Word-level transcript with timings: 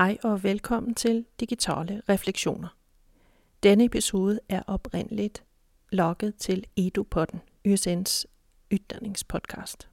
Hej 0.00 0.18
og 0.22 0.42
velkommen 0.42 0.94
til 0.94 1.24
Digitale 1.40 2.02
Refleksioner. 2.08 2.76
Denne 3.62 3.84
episode 3.84 4.40
er 4.48 4.62
oprindeligt 4.66 5.44
logget 5.92 6.36
til 6.36 6.66
EduPodden, 6.76 7.40
USN's 7.68 8.24
ytringspodcast. 8.70 9.88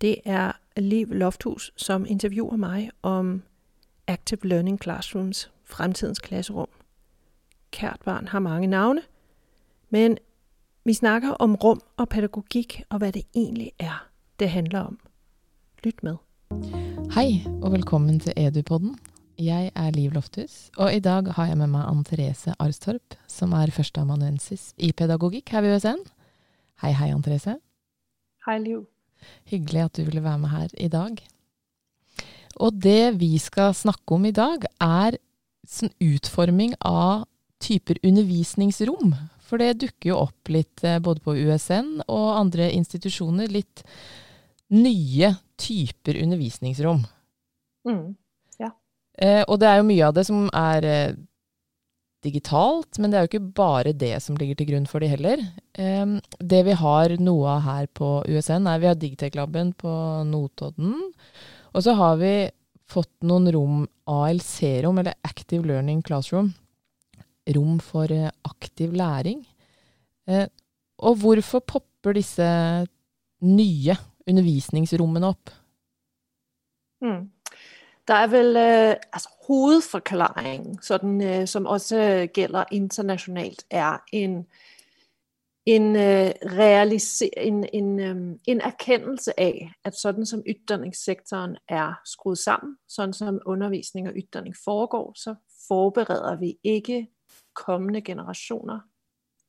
Det 0.00 0.16
er 0.24 0.52
Liv 0.76 1.06
Lofthus, 1.06 1.72
som 1.76 2.06
interviewer 2.08 2.56
mig 2.56 2.90
om 3.02 3.42
Active 4.06 4.40
Learning 4.42 4.82
Classrooms, 4.82 5.52
fremtidens 5.64 6.18
klasserum. 6.18 6.68
Kært 7.70 8.00
barn 8.04 8.28
har 8.28 8.38
mange 8.38 8.66
navne, 8.66 9.02
men 9.90 10.18
vi 10.84 10.92
snakker 10.92 11.30
om 11.30 11.54
rum 11.54 11.80
og 11.96 12.08
pædagogik 12.08 12.82
og 12.90 12.98
hvad 12.98 13.12
det 13.12 13.22
egentlig 13.34 13.72
er, 13.78 14.08
det 14.38 14.50
handler 14.50 14.80
om. 14.80 14.98
Lyt 15.84 16.02
med. 16.02 16.16
Hei, 17.12 17.42
og 17.60 17.72
velkommen 17.72 18.18
til 18.20 18.32
Edupodden. 18.36 18.94
Jeg 19.40 19.70
er 19.74 19.90
Liv 19.96 20.12
Lofthus, 20.12 20.70
og 20.76 20.94
i 20.94 21.00
dag 21.00 21.30
har 21.36 21.46
jeg 21.48 21.58
med 21.60 21.70
meg 21.72 21.86
Ann 21.88 22.04
Therese 22.04 22.52
Arstorp, 22.60 23.16
som 23.28 23.54
er 23.56 23.72
førsteamanuensis 23.72 24.70
i 24.76 24.92
pedagogikk 24.96 25.52
her 25.54 25.64
ved 25.64 25.76
USN. 25.76 26.00
Hei, 26.84 26.92
hei, 26.92 27.10
Ann 27.12 27.22
Therese. 27.24 27.56
Hej 28.46 28.62
Liv. 28.64 28.86
Hyggelig 29.48 29.84
at 29.84 29.96
du 29.96 30.04
ville 30.06 30.24
være 30.24 30.42
med 30.44 30.52
her 30.52 30.72
i 30.76 30.88
dag. 30.92 31.20
Og 32.60 32.80
det 32.84 33.20
vi 33.20 33.36
skal 33.40 33.74
snakke 33.74 34.16
om 34.16 34.26
i 34.28 34.34
dag, 34.36 34.64
er 34.80 35.20
sånn 35.68 35.92
utforming 36.02 36.74
av 36.84 37.26
typer 37.62 38.00
undervisningsrom. 38.02 39.14
For 39.46 39.60
det 39.60 39.78
dukker 39.84 40.12
jo 40.12 40.20
opp 40.24 40.52
litt 40.52 40.82
eh, 40.86 41.00
både 41.02 41.22
på 41.24 41.36
USN 41.36 42.02
og 42.06 42.28
andre 42.38 42.70
institusjoner, 42.72 43.52
litt 43.52 43.84
nye 44.72 45.34
typer 45.62 46.18
undervisningsrom. 46.22 47.04
Mm. 47.88 48.16
Eh, 49.20 49.42
og 49.44 49.60
det 49.60 49.68
er 49.68 49.78
jo 49.80 49.88
mye 49.88 50.08
av 50.08 50.16
det 50.16 50.24
som 50.28 50.46
er 50.56 50.86
eh, 50.88 51.18
digitalt, 52.24 52.98
men 52.98 53.10
det 53.10 53.18
er 53.18 53.26
jo 53.26 53.30
ikke 53.32 53.52
bare 53.58 53.92
det 53.98 54.14
som 54.24 54.38
ligger 54.38 54.58
til 54.58 54.70
grunn 54.70 54.88
for 54.88 55.02
de 55.02 55.10
heller. 55.12 55.42
Eh, 55.74 56.16
det 56.38 56.62
vi 56.68 56.78
har 56.78 57.16
noe 57.20 57.58
av 57.58 57.66
her 57.66 57.90
på 57.92 58.14
USN, 58.28 58.68
er 58.70 58.82
vi 58.82 58.90
har 58.90 58.98
Digitech-laben 58.98 59.74
på 59.78 59.92
Notodden. 60.28 60.96
Og 61.72 61.84
så 61.84 61.96
har 61.98 62.18
vi 62.22 62.34
fått 62.92 63.12
noen 63.24 63.48
rom, 63.54 63.84
ALC-rom, 64.10 64.98
eller 65.00 65.16
Active 65.24 65.66
Learning 65.68 66.02
Classroom. 66.04 66.52
Rom 67.52 67.78
for 67.82 68.12
eh, 68.12 68.30
aktiv 68.48 68.94
læring. 68.96 69.42
Eh, 70.28 70.46
og 71.02 71.18
hvorfor 71.18 71.64
popper 71.66 72.14
disse 72.14 72.46
nye 73.42 73.96
undervisningsrommene 74.28 75.26
opp? 75.26 75.50
Mm. 77.02 77.30
Der 78.08 78.14
er 78.14 78.26
vel 78.26 78.56
øh, 78.56 78.96
altså 79.12 79.28
hovedforklaringen, 79.46 80.82
sådan, 80.82 81.22
øh, 81.22 81.46
som 81.48 81.66
også 81.66 82.28
gælder 82.34 82.64
internationalt, 82.72 83.64
er 83.70 83.98
en, 84.12 84.46
en, 85.66 85.96
øh, 85.96 86.30
realise- 86.44 87.30
en, 87.36 87.66
en, 87.72 88.00
øh, 88.00 88.36
en 88.46 88.60
erkendelse 88.60 89.40
af, 89.40 89.72
at 89.84 89.94
sådan 89.94 90.26
som 90.26 90.42
ytringssektoren 90.46 91.56
er 91.68 92.00
skruet 92.04 92.38
sammen, 92.38 92.76
sådan 92.88 93.12
som 93.12 93.40
undervisning 93.46 94.08
og 94.08 94.14
ytring 94.16 94.54
foregår, 94.64 95.12
så 95.16 95.34
forbereder 95.68 96.36
vi 96.36 96.58
ikke 96.64 97.08
kommende 97.54 98.00
generationer 98.00 98.80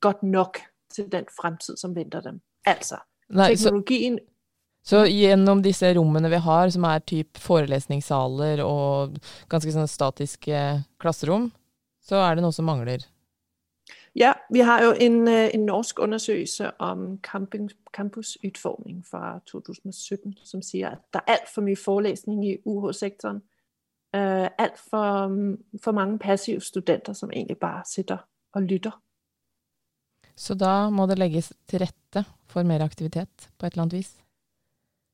godt 0.00 0.22
nok 0.22 0.58
til 0.90 1.12
den 1.12 1.24
fremtid, 1.40 1.76
som 1.76 1.94
venter 1.94 2.20
dem. 2.20 2.40
Altså, 2.64 2.96
så, 3.30 3.46
teknologien 3.46 4.18
så 4.18 4.33
gjennom 5.08 5.62
disse 5.64 5.88
rommene 5.96 6.28
vi 6.28 6.40
har, 6.44 6.70
som 6.70 6.84
er 6.84 7.04
typ 7.08 7.40
forelesningssaler 7.40 8.60
og 8.64 9.16
ganske 9.48 9.72
sånn 9.72 9.88
statiske 9.88 10.60
klasserom, 11.00 11.48
så 12.04 12.20
er 12.20 12.36
det 12.36 12.44
noe 12.44 12.52
som 12.52 12.68
mangler. 12.68 13.06
Ja, 14.14 14.34
vi 14.50 14.60
har 14.60 14.82
jo 14.84 14.92
en, 15.00 15.28
øh, 15.28 15.50
en 15.54 15.66
norsk 15.66 15.98
undersøgelse 15.98 16.70
om 16.78 17.18
camping, 17.18 17.70
campusudformning 17.92 19.06
fra 19.06 19.40
2017, 19.46 20.34
som 20.44 20.62
siger, 20.62 20.90
at 20.90 20.98
der 21.12 21.20
er 21.26 21.32
alt 21.32 21.48
for 21.54 21.62
mye 21.66 21.76
forelesning 21.76 22.46
i 22.46 22.56
UH-sektoren. 22.66 23.42
Uh, 24.14 24.46
alt 24.58 24.78
for, 24.78 25.32
for 25.82 25.92
mange 25.92 26.18
passive 26.18 26.60
studenter, 26.60 27.12
som 27.12 27.30
egentlig 27.34 27.58
bare 27.58 27.82
sitter 27.86 28.18
og 28.54 28.62
lytter. 28.62 29.00
Så 30.36 30.54
da 30.54 30.90
må 30.90 31.06
det 31.06 31.18
legges 31.18 31.52
til 31.66 31.82
rette 31.82 32.24
for 32.46 32.62
mer 32.62 32.84
aktivitet 32.84 33.50
på 33.58 33.66
et 33.66 33.72
eller 33.72 33.82
annet 33.82 33.98
vis. 33.98 34.23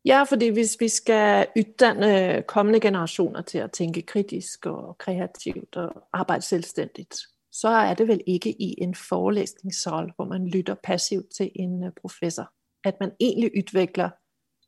Ja, 0.05 0.23
fordi 0.23 0.49
hvis 0.49 0.77
vi 0.81 0.89
skal 0.89 1.47
uddanne 1.57 2.43
kommende 2.43 2.81
generationer 2.81 3.43
til 3.43 3.59
at 3.59 3.73
tænke 3.73 4.03
kritisk 4.03 4.67
og 4.67 4.99
kreativt 4.99 5.77
og 5.77 5.93
arbejde 6.13 6.43
selvstændigt, 6.43 7.17
så 7.53 7.69
er 7.69 7.95
det 7.95 8.09
vel 8.09 8.21
ikke 8.27 8.63
i 8.63 8.75
en 8.79 8.95
forelæsningssal, 8.95 10.13
hvor 10.17 10.25
man 10.25 10.49
lytter 10.49 10.75
passivt 10.83 11.27
til 11.37 11.51
en 11.55 11.85
øh, 11.85 11.93
professor, 12.01 12.51
at 12.85 12.95
man 13.01 13.11
egentlig 13.21 13.51
udvikler 13.59 14.11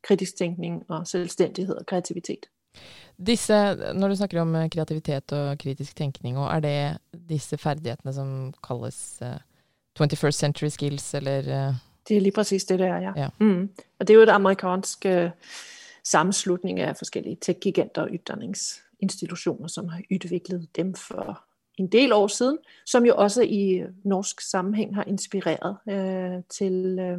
kritisk 0.03 0.37
tænkning 0.37 0.83
og 0.89 1.07
selvstændighed 1.07 1.75
og 1.75 1.85
kreativitet. 1.85 2.45
Disse, 3.27 3.53
når 3.93 4.07
du 4.07 4.15
snakker 4.15 4.41
om 4.41 4.55
øh, 4.55 4.69
kreativitet 4.69 5.31
og 5.31 5.57
kritisk 5.57 5.95
tænkning, 5.95 6.37
og 6.37 6.55
er 6.55 6.59
det 6.59 6.97
disse 7.29 7.57
ferdighetene 7.57 8.13
som 8.13 8.53
kaldes 8.67 9.19
øh, 9.23 9.29
uh, 9.99 10.07
21st 10.07 10.31
century 10.31 10.67
skills, 10.67 11.13
eller 11.13 11.69
uh 11.69 11.75
det 12.07 12.17
er 12.17 12.21
lige 12.21 12.31
præcis 12.31 12.65
det, 12.65 12.79
der 12.79 12.93
er, 12.93 13.01
ja. 13.01 13.11
ja. 13.15 13.29
Mm. 13.39 13.69
Og 13.99 14.07
det 14.07 14.13
er 14.13 14.17
jo 14.17 14.23
et 14.23 14.29
amerikansk 14.29 15.05
øh, 15.05 15.29
sammenslutning 16.03 16.79
af 16.79 16.97
forskellige 16.97 17.37
tech-giganter 17.41 18.01
og 18.01 18.09
ytringsinstitutioner, 18.13 19.67
som 19.67 19.89
har 19.89 20.01
udviklet 20.11 20.67
dem 20.75 20.95
for 20.95 21.43
en 21.77 21.87
del 21.87 22.13
år 22.13 22.27
siden, 22.27 22.57
som 22.85 23.05
jo 23.05 23.15
også 23.15 23.41
i 23.41 23.83
norsk 24.03 24.41
sammenhæng 24.41 24.95
har 24.95 25.03
inspireret 25.03 25.77
øh, 25.89 26.43
til, 26.49 26.99
øh, 26.99 27.17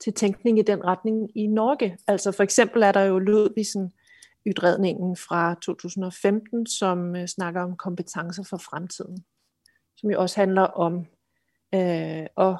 til 0.00 0.12
tænkning 0.12 0.58
i 0.58 0.62
den 0.62 0.84
retning 0.84 1.30
i 1.34 1.46
Norge. 1.46 1.98
Altså 2.06 2.32
for 2.32 2.42
eksempel 2.42 2.82
er 2.82 2.92
der 2.92 3.00
jo 3.00 3.18
Ludvigsen 3.18 3.92
udredningen 4.46 5.16
fra 5.16 5.54
2015, 5.54 6.66
som 6.66 7.16
øh, 7.16 7.26
snakker 7.26 7.62
om 7.62 7.76
kompetencer 7.76 8.42
for 8.42 8.56
fremtiden, 8.56 9.24
som 9.96 10.10
jo 10.10 10.20
også 10.20 10.40
handler 10.40 10.62
om 10.62 11.06
øh, 11.74 12.26
at 12.36 12.56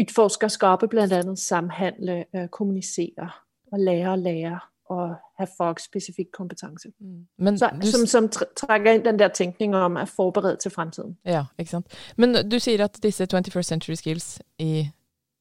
udforsker 0.00 0.48
skabe 0.48 0.88
blandt 0.88 1.12
andet 1.12 1.38
samhandle, 1.38 2.24
øh, 2.34 2.48
kommunicere 2.48 3.30
og 3.72 3.78
lære 3.78 4.10
og 4.10 4.18
lære 4.18 4.60
og 4.88 5.14
have 5.36 5.48
fagspecifik 5.58 6.26
kompetence. 6.32 6.88
Mm. 7.00 7.26
Men 7.38 7.58
Så, 7.58 7.70
du... 7.82 7.86
som, 7.86 8.06
som 8.06 8.28
trækker 8.56 8.92
ind 8.92 9.04
den 9.04 9.18
der 9.18 9.28
tænkning 9.28 9.76
om 9.76 9.96
at 9.96 10.08
forberede 10.08 10.56
til 10.56 10.70
fremtiden. 10.70 11.18
Ja, 11.24 11.44
ikke 11.58 11.70
sant. 11.70 11.86
Men 12.16 12.50
du 12.50 12.58
siger 12.58 12.84
at 12.84 13.02
disse 13.02 13.26
21st 13.34 13.62
century 13.62 13.94
skills 13.94 14.42
i 14.58 14.88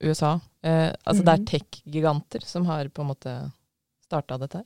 USA, 0.03 0.33
eh, 0.63 0.93
altså 1.05 1.23
mm. 1.23 1.25
det 1.25 1.27
er 1.27 1.45
tech-giganter 1.45 2.39
som 2.39 2.65
har 2.65 2.87
på 2.87 3.01
en 3.01 3.07
måte 3.07 3.51
startet 4.03 4.39
dette 4.39 4.57
her? 4.57 4.65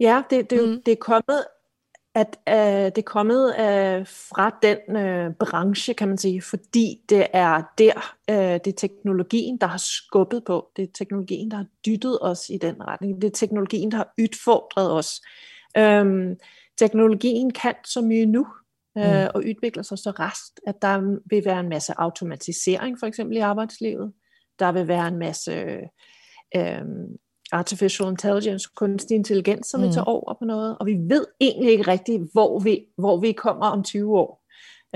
Ja, 0.00 0.22
det, 0.30 0.50
det, 0.50 0.68
mm. 0.68 0.82
det 0.86 0.92
er 0.92 0.96
kommet 1.00 1.44
at 2.14 2.38
øh, 2.48 2.84
det 2.84 2.98
er 2.98 3.02
kommet 3.02 3.48
øh, 3.48 4.06
fra 4.06 4.58
den 4.62 4.96
øh, 4.96 5.34
branche, 5.34 5.94
kan 5.94 6.08
man 6.08 6.18
sige, 6.18 6.42
fordi 6.42 7.00
det 7.08 7.26
er 7.32 7.62
der, 7.78 8.14
øh, 8.30 8.36
det 8.36 8.66
er 8.66 8.76
teknologien, 8.76 9.58
der 9.58 9.66
har 9.66 9.78
skubbet 9.78 10.44
på. 10.44 10.70
Det 10.76 10.82
er 10.82 10.92
teknologien, 10.94 11.50
der 11.50 11.56
har 11.56 11.66
dyttet 11.86 12.18
os 12.20 12.48
i 12.48 12.58
den 12.58 12.86
retning. 12.88 13.22
Det 13.22 13.28
er 13.28 13.34
teknologien, 13.34 13.90
der 13.90 13.96
har 13.96 14.14
udfordret 14.20 14.92
os. 14.92 15.20
Øhm, 15.76 16.36
teknologien 16.78 17.52
kan 17.52 17.74
så 17.84 18.00
mye 18.00 18.26
nu, 18.26 18.46
øh, 18.98 19.04
mm. 19.04 19.28
og 19.34 19.42
udvikler 19.46 19.82
sig 19.82 19.98
så 19.98 20.10
rest, 20.10 20.60
at 20.66 20.82
der 20.82 21.18
vil 21.30 21.44
være 21.44 21.60
en 21.60 21.68
masse 21.68 21.92
automatisering, 21.96 22.98
for 22.98 23.06
eksempel 23.06 23.36
i 23.36 23.40
arbejdslivet. 23.40 24.12
Der 24.58 24.72
vil 24.72 24.88
være 24.88 25.08
en 25.08 25.18
masse... 25.18 25.52
Øh, 26.56 26.84
artificial 27.52 28.08
intelligence, 28.08 28.68
kunstig 28.76 29.14
intelligens, 29.14 29.66
som 29.66 29.80
mm. 29.80 29.86
vil 29.86 29.94
tage 29.94 30.06
over 30.06 30.34
på 30.34 30.44
noget, 30.44 30.76
og 30.80 30.86
vi 30.86 30.96
ved 31.00 31.26
egentlig 31.40 31.72
ikke 31.72 31.90
rigtigt, 31.90 32.22
hvor 32.32 32.58
vi, 32.58 32.84
hvor 32.98 33.16
vi 33.16 33.32
kommer 33.32 33.66
om 33.66 33.84
20 33.84 34.18
år. 34.18 34.46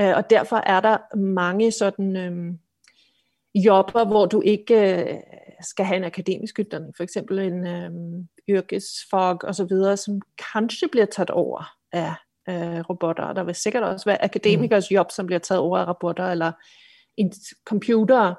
Uh, 0.01 0.17
og 0.17 0.31
derfor 0.31 0.57
er 0.57 0.81
der 0.81 1.17
mange 1.17 1.73
sådan 1.73 2.29
um, 2.29 2.59
jobber, 3.55 4.05
hvor 4.05 4.27
du 4.27 4.41
ikke 4.41 5.05
uh, 5.11 5.17
skal 5.63 5.87
have 5.87 5.97
en 5.97 6.05
akademisk 6.05 6.59
uddannelse, 6.59 6.97
for 6.97 7.05
eksempel 7.05 7.39
en 7.39 7.67
um, 7.67 8.29
yrkesfag 8.49 9.45
og 9.45 9.55
så 9.55 9.65
videre, 9.65 9.97
som 9.97 10.21
kanskje 10.53 10.89
bliver 10.89 11.07
taget 11.07 11.31
over 11.31 11.65
af 11.93 12.15
uh, 12.51 12.81
robotter. 12.91 13.33
Der 13.33 13.43
vil 13.43 13.55
sikkert 13.55 13.83
også 13.83 14.05
være 14.05 14.25
akademikers 14.25 14.91
mm. 14.91 14.95
job, 14.95 15.11
som 15.11 15.27
bliver 15.27 15.39
taget 15.39 15.61
over 15.61 15.79
af 15.79 15.89
robotter, 15.89 16.25
eller 16.25 16.53
en 17.17 17.33
computer. 17.65 18.35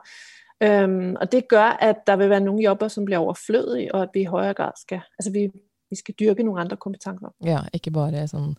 Øhm, 0.63 1.15
og 1.21 1.31
det 1.31 1.47
gør, 1.47 1.77
at 1.79 2.07
der 2.07 2.15
vil 2.15 2.29
være 2.29 2.39
nogle 2.39 2.63
jobber, 2.63 2.87
som 2.87 3.05
bliver 3.05 3.19
overflødige, 3.19 3.95
og 3.95 4.01
at 4.01 4.09
vi 4.13 4.21
i 4.21 4.31
højere 4.31 4.53
grad 4.53 4.71
skal, 4.81 5.01
altså 5.19 5.31
vi, 5.31 5.51
vi 5.89 5.95
skal 5.95 6.13
dyrke 6.19 6.43
nogle 6.43 6.61
andre 6.61 6.77
kompetencer. 6.77 7.33
Ja, 7.43 7.65
ikke 7.73 7.91
bare 7.91 8.27
sånn 8.31 8.53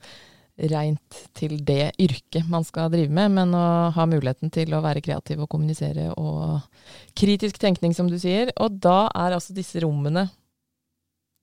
rent 0.57 1.17
til 1.37 1.59
det 1.69 1.93
yrket 2.01 2.47
man 2.49 2.65
skal 2.65 2.89
drive 2.93 3.13
med, 3.13 3.33
men 3.37 3.53
å 3.57 3.93
ha 3.93 4.07
muligheten 4.09 4.53
til 4.53 4.73
å 4.73 4.81
være 4.85 5.03
kreativ 5.05 5.43
og 5.45 5.51
kommunisere 5.53 6.09
og 6.17 6.65
kritisk 7.17 7.59
tenkning, 7.61 7.93
som 7.97 8.09
du 8.09 8.17
sier. 8.21 8.53
Og 8.57 8.79
da 8.81 9.07
er 9.13 9.37
altså 9.37 9.57
disse 9.57 9.83
rommene 9.85 10.29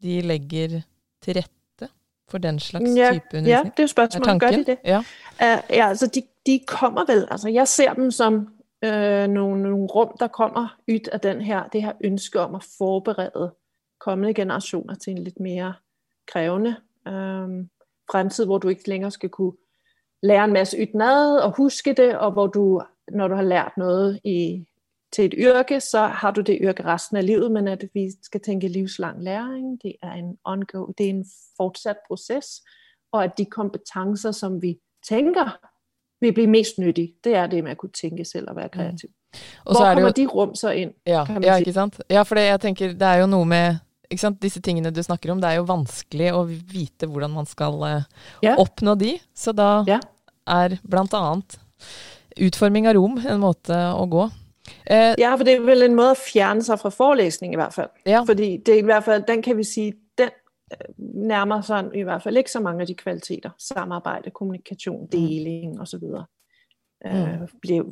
De 0.04 0.18
legger 0.20 0.82
til 1.24 1.38
rette 1.38 1.88
for 2.28 2.42
den 2.44 2.58
slags 2.60 2.90
ja, 2.92 3.14
type 3.14 3.38
undervisning? 3.38 3.70
Ja, 3.70 3.76
det 3.78 3.84
er 3.86 3.92
spørgsmålet. 3.92 4.42
Gør 4.42 4.58
de 4.58 4.66
det? 4.68 4.78
Ja, 4.84 4.98
uh, 5.00 5.62
ja 5.70 5.86
altså 5.94 6.10
de, 6.12 6.26
de 6.46 6.58
kommer 6.68 7.06
vel, 7.08 7.24
altså 7.32 7.54
jeg 7.54 7.68
ser 7.72 7.94
dem 7.94 8.12
som 8.12 8.42
øh, 8.84 9.28
nogle, 9.28 9.62
nogle 9.64 9.86
rum, 9.86 10.16
der 10.20 10.28
kommer 10.28 10.78
ud 10.88 11.10
af 11.12 11.20
den 11.20 11.42
her, 11.42 11.68
det 11.68 11.84
her 11.84 11.94
ønske 12.04 12.40
om 12.40 12.56
at 12.56 12.66
forberede 12.78 13.56
kommende 14.00 14.34
generationer 14.34 14.96
til 14.96 15.12
en 15.12 15.24
lidt 15.24 15.40
mere 15.40 15.74
krævende 16.28 16.76
øh, 17.08 17.66
fremtid, 18.12 18.46
hvor 18.46 18.58
du 18.58 18.70
ikke 18.70 18.90
længere 18.90 19.12
skal 19.12 19.30
kunne 19.30 19.54
lære 20.24 20.46
en 20.46 20.54
masse 20.54 20.78
ytnad 20.78 21.38
og 21.38 21.56
huske 21.58 21.94
det, 21.94 22.18
og 22.18 22.32
hvor 22.32 22.48
du, 22.48 22.82
når 23.12 23.28
du 23.28 23.36
har 23.36 23.44
lært 23.44 23.72
noget 23.78 24.20
i, 24.24 24.66
til 25.12 25.26
et 25.26 25.34
yrke, 25.38 25.80
så 25.80 26.00
har 26.00 26.32
du 26.32 26.42
det 26.42 26.60
yrke 26.62 26.84
resten 26.84 27.18
af 27.18 27.26
livet, 27.26 27.52
men 27.52 27.68
at 27.68 27.84
vi 27.94 28.12
skal 28.22 28.42
tænke 28.42 28.68
livslang 28.68 29.24
læring, 29.24 29.82
det 29.84 29.96
er 30.02 30.12
en 30.12 30.38
ongoing, 30.44 30.98
det 30.98 31.06
er 31.06 31.10
en 31.10 31.26
fortsat 31.58 31.98
proces, 32.08 32.62
og 33.12 33.24
at 33.24 33.38
de 33.38 33.46
kompetencer, 33.46 34.32
som 34.32 34.62
vi 34.62 34.80
tænker, 35.10 35.73
vil 36.24 36.34
blive 36.34 36.48
mest 36.48 36.80
nyttige, 36.80 37.14
det 37.24 37.36
er 37.36 37.48
det 37.48 37.64
med 37.64 37.72
at 37.72 37.78
kunne 37.78 37.96
tænke 38.02 38.26
selv 38.26 38.50
og 38.50 38.56
være 38.56 38.70
mm. 38.74 38.78
kreativ. 38.78 39.10
Mm. 39.10 39.40
Og 39.66 39.74
Hvor 39.74 39.80
så 39.80 39.86
er 39.86 39.90
det 39.90 39.96
kommer 39.96 40.14
jo... 40.18 40.24
de 40.24 40.28
rum 40.28 40.56
så 40.56 40.70
ind? 40.70 40.92
Ja, 41.08 41.26
ja 41.42 41.56
ikke 41.56 41.74
sant? 41.74 42.02
Ja, 42.10 42.22
for 42.22 42.36
det, 42.36 42.46
jeg 42.46 42.62
tænker, 42.62 42.88
det 42.88 43.08
er 43.08 43.16
jo 43.16 43.28
noget 43.28 43.48
med 43.48 43.76
ikke 44.14 44.22
sant? 44.22 44.42
Disse 44.44 44.62
tingene 44.62 44.92
du 44.94 45.04
snakker 45.04 45.32
om, 45.34 45.42
det 45.42 45.50
er 45.50 45.62
jo 45.62 45.68
vanskelig 45.70 46.32
å 46.36 46.44
vite 46.46 47.10
hvordan 47.10 47.34
man 47.34 47.50
skal 47.50 47.80
uh, 47.82 48.06
ja. 48.46 48.56
oppnå 48.62 48.96
de. 49.00 49.18
Så 49.36 49.56
da 49.58 49.84
ja. 49.90 50.00
er 50.50 50.78
blant 50.90 51.16
annet 51.18 51.58
utforming 52.42 52.88
av 52.90 52.98
rom 52.98 53.20
en 53.20 53.42
måte 53.42 53.78
å 53.94 54.06
gå. 54.10 54.30
Uh, 54.88 55.14
ja, 55.20 55.34
for 55.36 55.44
det 55.48 55.58
er 55.58 55.66
vel 55.66 55.88
en 55.88 55.98
måde 55.98 56.14
at 56.16 56.22
fjerne 56.22 56.64
sig 56.66 56.80
fra 56.80 56.94
forelæsning 56.94 57.56
i 57.56 57.60
hvert 57.60 57.76
fald. 57.76 57.92
Ja. 58.10 58.24
Fordi 58.28 58.56
det 58.58 58.78
er 58.78 58.84
i 58.84 58.88
hvert 58.88 59.06
fald, 59.06 59.26
den 59.28 59.44
kan 59.46 59.58
vi 59.58 59.68
sige, 59.68 59.98
nærmer 60.98 61.62
sig 61.62 61.90
i 61.96 62.02
hvert 62.02 62.24
fald 62.24 62.38
ikke 62.38 62.52
så 62.52 62.60
mange 62.60 62.82
af 62.82 62.88
de 62.88 62.96
kvaliteter. 62.96 63.50
Samarbejde, 63.60 64.30
kommunikation, 64.32 65.02
mm. 65.02 65.08
deling 65.08 65.74
mm. 65.74 65.82
osv. 65.82 66.04
Mm. 67.06 67.12
Øh, 67.12 67.48
bliver, 67.62 67.84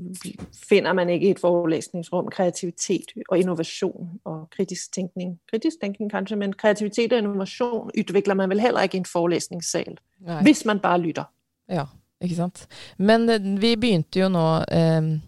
finder 0.69 0.93
man 0.93 1.09
ikke 1.09 1.27
i 1.27 1.31
et 1.31 1.39
forelæsningsrum 1.39 2.27
kreativitet 2.31 3.05
og 3.29 3.37
innovation 3.37 4.09
og 4.25 4.49
kritisk 4.57 4.93
tænkning. 4.93 5.39
Kritisk 5.51 5.75
tænkning 5.81 6.11
kanskje, 6.11 6.37
men 6.37 6.53
kreativitet 6.53 7.13
og 7.13 7.19
innovation 7.19 7.91
udvikler 7.97 8.33
man 8.33 8.49
vel 8.49 8.59
heller 8.59 8.81
ikke 8.81 8.95
i 8.95 8.99
en 8.99 9.05
forelæsningssal, 9.05 9.97
Nej. 10.19 10.41
hvis 10.41 10.65
man 10.65 10.79
bare 10.79 10.99
lytter. 11.01 11.23
Ja, 11.69 11.83
ikke 12.21 12.35
sant. 12.35 12.67
Men 12.97 13.29
øh, 13.29 13.61
vi 13.61 13.75
begynte 13.75 14.19
jo 14.19 14.29
nå 14.29 14.63
eh, 14.71 15.19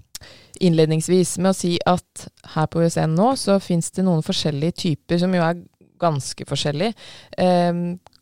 innledningsvis 0.62 1.38
med 1.42 1.52
å 1.52 1.58
si 1.58 1.74
at 1.90 2.28
her 2.54 2.68
på 2.72 2.84
USN 2.84 3.16
nå 3.18 3.34
så 3.40 3.58
fins 3.64 3.92
det 3.92 4.06
noen 4.06 4.24
forskjellige 4.26 4.78
typer 4.86 5.20
som 5.22 5.34
jo 5.36 5.44
er 5.44 5.60
ganske 6.02 6.46
forskjellige. 6.50 6.96
Eh, 7.38 7.74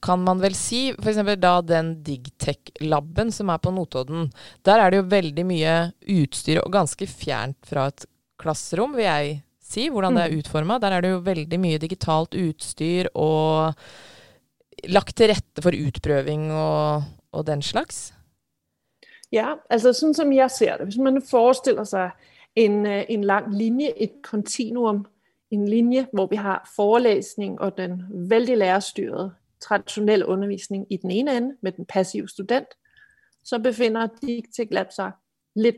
kan 0.02 0.24
man 0.26 0.42
vel 0.42 0.56
si. 0.58 0.90
F.eks. 0.98 1.22
da 1.40 1.54
den 1.66 1.94
Digtech-laben 2.06 3.32
som 3.36 3.52
er 3.54 3.62
på 3.62 3.74
Notodden. 3.76 4.32
Der 4.66 4.82
er 4.82 4.92
det 4.92 5.02
jo 5.02 5.12
veldig 5.12 5.46
mye 5.48 5.76
utstyr, 6.22 6.62
og 6.64 6.74
ganske 6.74 7.08
fjernt 7.10 7.60
fra 7.70 7.90
et 7.92 8.08
klasserom, 8.42 8.96
vil 8.98 9.06
jeg 9.06 9.36
si, 9.72 9.88
hvordan 9.90 10.18
det 10.18 10.24
er 10.26 10.34
mm. 10.34 10.40
utforma. 10.42 10.80
Der 10.82 10.96
er 10.96 11.04
det 11.04 11.14
jo 11.14 11.22
veldig 11.26 11.60
mye 11.62 11.82
digitalt 11.82 12.36
utstyr 12.38 13.12
og 13.14 13.78
lagt 14.90 15.16
til 15.18 15.30
rette 15.32 15.64
for 15.64 15.78
utprøving 15.78 16.50
og, 16.56 17.08
og 17.38 17.46
den 17.48 17.62
slags. 17.66 18.10
Ja, 19.32 19.56
altså 19.72 19.94
sånn 19.96 20.16
som 20.18 20.32
jeg 20.36 20.52
ser 20.52 20.80
det. 20.80 20.90
Hvis 20.90 21.00
man 21.00 21.22
forestiller 21.24 21.88
seg 21.88 22.12
en, 22.60 22.82
øh, 22.86 23.06
en 23.08 23.24
lang 23.24 23.52
linje, 23.56 23.94
et 23.96 24.20
kontinuum, 24.26 25.06
en 25.51 25.68
linje 25.68 26.07
hvor 26.13 26.27
vi 26.27 26.36
har 26.36 26.71
forelesning 26.75 27.62
og 27.62 27.77
den 27.77 28.03
veldig 28.09 28.57
lærerstyrede 28.57 29.33
traditionel 29.62 30.25
undervisning 30.25 30.88
i 30.89 30.98
den 30.98 31.12
ene 31.12 31.38
ende 31.38 31.56
med 31.62 31.71
den 31.71 31.86
passive 31.86 32.27
student, 32.27 32.68
så 33.44 33.59
befinder 33.59 34.07
Dictic 34.21 34.68
Lab 34.71 34.92
sig 34.92 35.12
lidt 35.56 35.75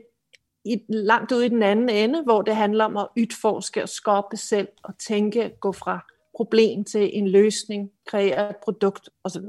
i, 0.65 0.81
langt 0.89 1.31
ude 1.31 1.45
i 1.45 1.49
den 1.49 1.63
anden 1.63 1.89
ende, 1.89 2.23
hvor 2.23 2.41
det 2.41 2.55
handler 2.55 2.85
om 2.85 2.97
at 2.97 3.07
udforske 3.17 3.83
og 3.83 3.89
skabe 3.89 4.37
selv 4.37 4.67
og 4.83 4.97
tænke, 4.97 5.51
gå 5.59 5.71
fra 5.71 6.05
problem 6.37 6.83
til 6.83 7.17
en 7.17 7.27
løsning, 7.27 7.91
kreere 8.07 8.49
et 8.49 8.55
produkt 8.63 9.09
osv. 9.23 9.43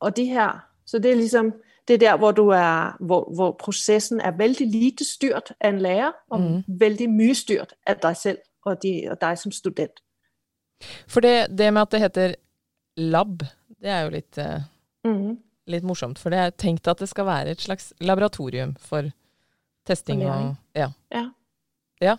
Og 0.00 0.16
det 0.16 0.26
her, 0.26 0.66
så 0.86 0.98
det 0.98 1.10
er 1.10 1.16
ligesom, 1.16 1.54
det 1.88 1.94
er 1.94 1.98
der, 1.98 2.16
hvor, 2.16 2.32
du 2.32 2.48
er, 2.48 2.96
hvor, 3.04 3.34
hvor 3.34 3.52
processen 3.52 4.20
er 4.20 4.30
vældig 4.30 4.66
lite 4.66 5.12
styrt 5.12 5.52
af 5.60 5.68
en 5.68 5.78
lærer, 5.78 6.12
og 6.30 6.40
mm. 6.40 6.80
vældig 6.80 7.10
mye 7.10 7.34
styrt 7.34 7.74
af 7.86 7.96
dig 7.96 8.16
selv 8.16 8.38
og, 8.66 8.82
de, 8.82 9.08
og 9.10 9.20
dig 9.20 9.38
som 9.38 9.52
student. 9.52 10.02
For 11.08 11.24
det, 11.24 11.46
det 11.58 11.72
med 11.72 11.86
at 11.86 11.92
det 11.92 12.00
heter 12.00 12.34
lab, 12.96 13.38
det 13.80 13.90
er 13.92 14.02
jo 14.04 14.12
litt, 14.12 14.38
mm. 15.04 15.36
litt 15.72 15.86
morsomt. 15.86 16.20
For 16.20 16.32
det 16.32 16.38
er 16.38 16.54
tenkt 16.58 16.88
at 16.88 17.00
det 17.00 17.08
skal 17.08 17.28
være 17.28 17.54
et 17.54 17.64
slags 17.64 17.92
laboratorium 18.00 18.76
for 18.80 19.10
testing 19.86 20.24
og 20.26 20.54
ja. 20.74 20.90
ja. 21.12 21.24
ja. 22.02 22.16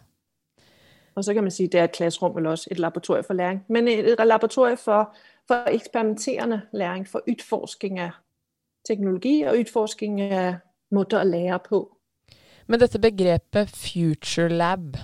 Og 1.16 1.24
så 1.24 1.34
kan 1.34 1.44
man 1.44 1.52
sige, 1.52 1.68
at 1.68 1.72
det 1.72 1.80
er 1.80 1.84
et 1.84 1.92
klasserum 1.92 2.38
eller 2.38 2.50
også 2.50 2.68
et 2.72 2.80
laboratorium 2.80 3.24
for 3.24 3.34
læring. 3.34 3.66
Men 3.70 3.88
et 3.88 4.16
laboratorium 4.26 4.78
for, 4.78 5.16
for 5.48 5.70
eksperimenterende 5.70 6.62
læring, 6.74 7.08
for 7.08 7.22
udforskning 7.28 8.00
af 8.00 8.12
teknologi 8.88 9.42
og 9.42 9.58
udforskning 9.60 10.22
af 10.22 10.56
måder 10.92 11.20
at 11.20 11.28
lære 11.28 11.60
på. 11.70 11.98
Men 12.68 12.80
dette 12.80 13.00
begrebet 13.00 13.70
Future 13.70 14.50
Lab, 14.50 14.98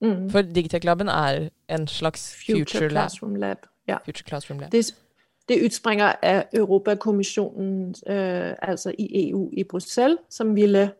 mm. 0.00 0.30
for 0.30 0.42
Digitech-laben 0.42 1.08
er 1.08 1.48
en 1.68 1.88
slags 1.88 2.44
Future, 2.46 2.58
future 2.58 2.90
Classroom 2.90 3.34
Lab. 3.34 3.58
Ja. 3.88 3.96
Future 4.04 4.26
Classroom 4.28 4.60
Lab. 4.60 4.72
Det, 4.72 4.94
det 5.48 5.64
udspringer 5.64 6.12
af 6.22 6.46
Europakommissionen, 6.52 7.94
øh, 8.06 8.54
altså 8.62 8.92
i 8.98 9.30
EU 9.30 9.50
i 9.52 9.64
Bruxelles, 9.64 10.18
som 10.30 10.56
ville 10.56 10.92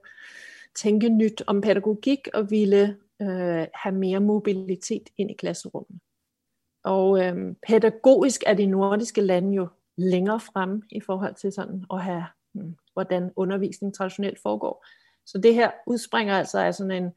tænke 0.74 1.08
nyt 1.08 1.42
om 1.46 1.60
pædagogik 1.60 2.28
og 2.34 2.50
ville 2.50 2.96
øh, 3.22 3.66
have 3.74 3.94
mere 3.94 4.20
mobilitet 4.20 5.08
ind 5.16 5.30
i 5.30 5.34
klasserummet. 5.34 6.00
Og 6.84 7.24
øh, 7.24 7.54
pædagogisk 7.66 8.42
er 8.46 8.54
de 8.54 8.66
nordiske 8.66 9.20
lande 9.20 9.54
jo 9.54 9.68
længere 9.96 10.40
frem 10.40 10.82
i 10.90 11.00
forhold 11.00 11.34
til 11.34 11.52
sådan 11.52 11.84
at 11.92 12.02
have, 12.02 12.24
hmm, 12.52 12.76
hvordan 12.92 13.30
undervisning 13.36 13.94
traditionelt 13.94 14.42
foregår. 14.42 14.86
Så 15.26 15.38
det 15.38 15.54
her 15.54 15.70
udspringer 15.86 16.34
altså 16.34 16.58
af 16.58 16.74
sådan 16.74 17.04
en, 17.04 17.12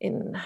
en 0.00 0.36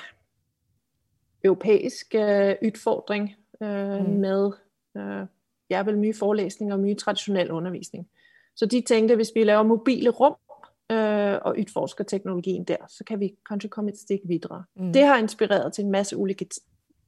europæisk 1.45 2.15
øh, 2.15 2.55
udfordring 2.63 3.37
øh, 3.63 4.07
mm. 4.07 4.13
med 4.13 4.53
øh, 4.97 5.27
ja, 5.71 5.83
vel 5.83 5.99
mye 5.99 6.15
forelæsning 6.15 6.73
og 6.73 6.81
mye 6.81 6.95
traditionel 6.95 7.51
undervisning. 7.51 8.09
Så 8.57 8.67
de 8.67 8.81
tænkte, 8.81 9.13
at 9.13 9.19
hvis 9.19 9.33
vi 9.35 9.45
laver 9.45 9.63
mobile 9.63 10.11
rum 10.11 10.35
øh, 10.91 11.39
og 11.43 11.57
udforsker 11.59 12.05
teknologien 12.05 12.65
der, 12.65 12.77
så 12.89 13.05
kan 13.05 13.21
vi 13.21 13.35
kanskje 13.49 13.69
komme 13.69 13.91
et 13.91 13.99
stik 13.99 14.21
videre. 14.25 14.65
Mm. 14.77 14.93
Det 14.93 15.03
har 15.03 15.17
inspireret 15.17 15.73
til 15.73 15.85
en 15.85 15.91
masse 15.91 16.17
ulike 16.17 16.47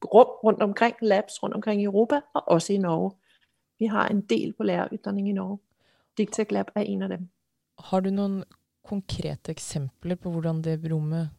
rum 0.04 0.26
rundt 0.44 0.62
omkring, 0.62 0.96
labs 1.02 1.42
rundt 1.42 1.54
omkring 1.54 1.82
i 1.82 1.84
Europa 1.84 2.20
og 2.34 2.48
også 2.48 2.72
i 2.72 2.78
Norge. 2.78 3.10
Vi 3.78 3.86
har 3.86 4.08
en 4.08 4.20
del 4.20 4.52
på 4.52 4.62
læreruddanning 4.62 5.28
i 5.28 5.32
Norge. 5.32 5.58
Digtech 6.18 6.52
Lab 6.52 6.66
er 6.74 6.80
en 6.80 7.02
af 7.02 7.08
dem. 7.08 7.28
Har 7.78 8.00
du 8.00 8.10
nogle 8.10 8.44
konkrete 8.84 9.50
eksempler 9.50 10.14
på 10.14 10.30
hvordan 10.30 10.62
det 10.62 10.92
rummet 10.92 11.30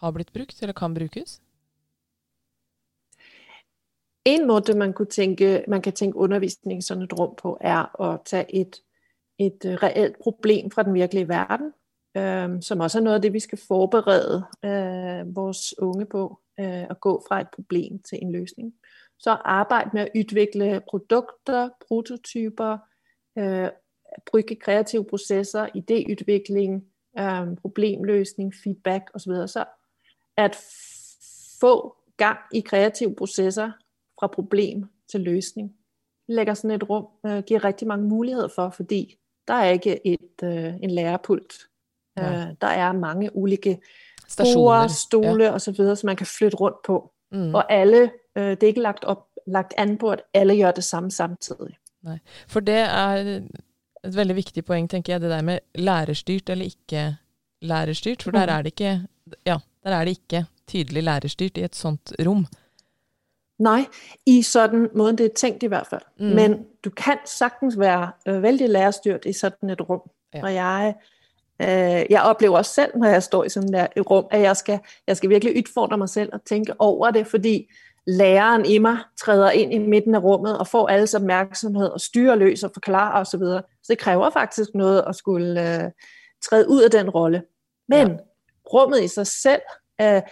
har 0.00 0.10
blitt 0.10 0.32
brukt, 0.32 0.62
eller 0.62 0.72
kan 0.72 0.94
brukes? 0.94 1.40
En 4.24 4.46
måde, 4.46 4.74
man, 4.74 4.92
kunne 4.92 5.06
tænke, 5.06 5.64
man 5.68 5.82
kan 5.82 5.92
tænke 5.92 6.18
undervisning 6.18 6.84
sådan 6.84 7.02
et 7.02 7.18
rum 7.18 7.34
på, 7.42 7.58
er 7.60 8.00
at 8.02 8.20
tage 8.24 8.54
et, 8.54 8.76
et 9.38 9.64
øh, 9.64 9.74
reelt 9.74 10.18
problem 10.18 10.70
fra 10.70 10.82
den 10.82 10.94
virkelige 10.94 11.28
verden, 11.28 11.72
øh, 12.16 12.62
som 12.62 12.80
også 12.80 12.98
er 12.98 13.02
noget 13.02 13.14
af 13.14 13.22
det, 13.22 13.32
vi 13.32 13.40
skal 13.40 13.58
forberede 13.68 14.44
øh, 14.64 15.36
vores 15.36 15.78
unge 15.78 16.06
på, 16.06 16.40
øh, 16.60 16.82
at 16.82 17.00
gå 17.00 17.24
fra 17.28 17.40
et 17.40 17.48
problem 17.54 18.02
til 18.02 18.18
en 18.22 18.32
løsning. 18.32 18.74
Så 19.18 19.30
arbejde 19.30 19.90
med 19.92 20.02
at 20.02 20.10
udvikle 20.16 20.82
produkter, 20.90 21.68
prototyper, 21.88 22.78
øh, 23.38 23.68
bruge 24.26 24.56
kreative 24.60 25.04
processer, 25.04 25.66
idéudvikling, 25.66 26.84
øh, 27.18 27.56
problemløsning, 27.56 28.54
feedback 28.64 29.10
osv. 29.14 29.32
Så 29.46 29.64
at 30.36 30.56
få 31.60 31.96
gang 32.16 32.38
i 32.52 32.60
kreative 32.60 33.14
processer 33.14 33.70
fra 34.20 34.26
problem 34.26 34.84
til 35.10 35.20
løsning. 35.20 35.72
Lægger 36.28 36.54
sådan 36.54 36.70
et 36.70 36.88
rum, 36.90 37.06
øh, 37.26 37.42
giver 37.42 37.64
rigtig 37.64 37.88
mange 37.88 38.08
muligheder 38.08 38.48
for, 38.48 38.70
fordi 38.70 39.16
der 39.48 39.54
er 39.54 39.70
ikke 39.70 40.06
et, 40.06 40.42
øh, 40.42 40.74
en 40.82 40.90
lærerpult. 40.90 41.52
Ja. 42.16 42.32
Øh, 42.32 42.54
der 42.60 42.66
er 42.66 42.92
mange 42.92 43.36
ulike 43.36 43.80
Stationer, 44.28 44.86
stole 44.86 45.44
ja. 45.44 45.50
og 45.50 45.60
så 45.60 45.72
videre, 45.72 45.96
som 45.96 46.06
man 46.06 46.16
kan 46.16 46.26
flytte 46.26 46.56
rundt 46.56 46.76
på. 46.86 47.12
Mm. 47.32 47.54
Og 47.54 47.72
alle, 47.72 48.10
øh, 48.36 48.50
det 48.50 48.62
er 48.62 48.66
ikke 48.66 48.80
lagt, 48.80 49.04
op, 49.04 49.26
lagt 49.46 49.74
an 49.78 49.98
på, 49.98 50.10
at 50.10 50.22
alle 50.34 50.62
gør 50.62 50.70
det 50.70 50.84
samme 50.84 51.10
samtidig. 51.10 51.76
Nej. 52.02 52.18
For 52.48 52.60
det 52.60 52.74
er 52.74 53.06
et 54.04 54.16
veldig 54.16 54.36
vigtigt 54.36 54.66
poeng, 54.66 54.90
tenker 54.90 55.12
jeg, 55.12 55.20
det 55.20 55.30
der 55.30 55.42
med 55.42 55.58
lærerstyrt 55.74 56.50
eller 56.50 56.64
ikke 56.64 57.16
lærerstyrt. 57.62 58.22
For 58.22 58.30
der 58.30 58.46
mm. 58.46 58.52
er 58.52 58.62
det 58.62 58.66
ikke, 58.66 59.06
ja, 59.46 59.56
der 59.84 59.96
er 59.96 60.04
det 60.04 60.10
ikke 60.10 60.46
tydelig 60.66 61.02
lærerstyrt 61.02 61.56
i 61.56 61.64
et 61.64 61.76
sånt 61.76 62.12
rum. 62.26 62.46
Nej, 63.60 63.86
i 64.26 64.42
sådan 64.42 64.88
måden 64.94 65.18
det 65.18 65.26
er 65.26 65.34
tænkt 65.36 65.62
i 65.62 65.66
hvert 65.66 65.86
fald. 65.86 66.00
Mm. 66.18 66.26
Men 66.26 66.66
du 66.84 66.90
kan 66.90 67.18
sagtens 67.24 67.78
være 67.78 68.10
øh, 68.28 68.42
vældig 68.42 68.68
lærerstyrt 68.68 69.24
i 69.24 69.32
sådan 69.32 69.70
et 69.70 69.88
rum. 69.88 70.00
Ja. 70.34 70.42
Og 70.42 70.54
jeg, 70.54 70.94
øh, 71.60 72.06
jeg 72.10 72.22
oplever 72.22 72.56
også 72.56 72.74
selv, 72.74 72.96
når 72.96 73.08
jeg 73.08 73.22
står 73.22 73.44
i 73.44 73.48
sådan 73.48 73.72
der 73.72 73.86
et 73.96 74.10
rum, 74.10 74.26
at 74.30 74.40
jeg 74.40 74.56
skal, 74.56 74.78
jeg 75.06 75.16
skal 75.16 75.30
virkelig 75.30 75.56
udfordre 75.56 75.98
mig 75.98 76.08
selv 76.08 76.30
og 76.32 76.44
tænke 76.44 76.74
over 76.78 77.10
det, 77.10 77.26
fordi 77.26 77.70
læreren 78.06 78.66
i 78.66 78.78
mig 78.78 78.98
træder 79.20 79.50
ind 79.50 79.72
i 79.72 79.78
midten 79.78 80.14
af 80.14 80.22
rummet 80.22 80.58
og 80.58 80.66
får 80.66 80.88
alles 80.88 81.14
opmærksomhed 81.14 81.86
og 81.86 82.00
styrer 82.00 82.34
løs 82.34 82.62
og 82.62 82.70
forklarer 82.74 83.20
osv. 83.20 83.38
Så, 83.38 83.62
så 83.82 83.86
det 83.88 83.98
kræver 83.98 84.30
faktisk 84.30 84.70
noget 84.74 85.04
at 85.06 85.16
skulle 85.16 85.84
øh, 85.84 85.90
træde 86.44 86.68
ud 86.68 86.82
af 86.82 86.90
den 86.90 87.10
rolle. 87.10 87.42
Men 87.88 88.08
ja. 88.08 88.16
rummet 88.72 89.02
i 89.02 89.08
sig 89.08 89.26
selv 89.26 89.62
øh, 90.00 90.22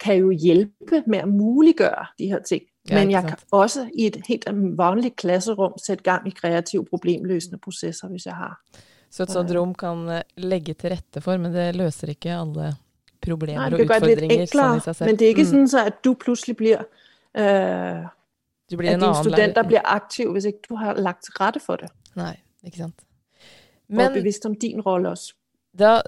kan 0.00 0.16
jo 0.16 0.30
hjælpe 0.30 1.02
med 1.06 1.18
at 1.18 1.28
muliggøre 1.28 2.06
de 2.18 2.26
her 2.26 2.42
ting. 2.42 2.62
Ja, 2.90 2.94
Men 2.94 3.10
jeg 3.10 3.22
kan 3.26 3.38
også 3.50 3.88
i 3.94 4.06
et 4.06 4.16
helt 4.28 4.46
vanligt 4.78 5.16
klasserum 5.16 5.72
sætte 5.86 6.04
gang 6.04 6.28
i 6.28 6.30
kreative 6.30 6.84
problemløsende 6.84 7.58
processer, 7.58 8.08
hvis 8.08 8.26
jeg 8.26 8.34
har. 8.34 8.60
Så 9.10 9.22
et 9.22 9.32
sånt 9.32 9.50
rum 9.54 9.74
kan 9.74 10.08
øh, 10.08 10.20
lægge 10.36 10.74
til 10.74 10.92
rette 10.92 11.20
for, 11.20 11.36
men 11.36 11.54
det 11.54 11.76
løser 11.76 12.12
ikke 12.12 12.34
alle 12.34 12.74
problemer 13.22 13.68
Nej, 13.68 13.72
og 13.72 13.80
udfordringer. 13.80 14.28
Det 14.28 14.40
enklere, 14.40 14.80
sånn 14.84 15.08
men 15.08 15.18
det 15.18 15.26
er 15.26 15.34
ikke 15.34 15.46
mm. 15.46 15.50
sådan, 15.50 15.68
så 15.68 15.84
at 15.84 16.04
du 16.04 16.14
pludselig 16.14 16.56
bliver, 16.56 16.84
øh, 17.34 18.06
du 18.70 18.76
bliver 18.76 18.94
at 18.94 19.00
dine 19.00 19.14
studenter 19.14 19.62
lærer. 19.62 19.66
bliver 19.66 19.84
aktiv, 19.84 20.32
hvis 20.32 20.44
ikke 20.44 20.58
du 20.68 20.76
har 20.76 20.94
lagt 20.94 21.24
til 21.24 21.32
rette 21.40 21.60
for 21.60 21.76
det. 21.82 21.90
Nej, 22.16 22.36
ikke 22.64 22.76
sant. 22.76 23.06
Men, 23.88 24.06
og 24.06 24.12
bevidst 24.12 24.46
om 24.46 24.54
din 24.54 24.80
rolle 24.80 25.08
også. 25.08 25.34
Da 25.78 26.00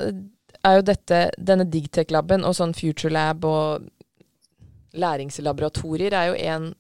er 0.64 0.74
jo 0.74 0.82
dette, 0.82 1.30
denne 1.38 1.64
Digtech-laben 1.70 2.44
og 2.44 2.56
sånn 2.56 2.74
Future 2.74 3.12
Lab 3.12 3.44
og 3.44 3.86
læringslaboratorier 5.00 6.16
er 6.16 6.30
jo 6.30 6.40
en 6.54 6.72